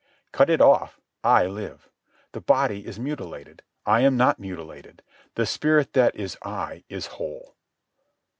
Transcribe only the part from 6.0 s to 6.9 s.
is I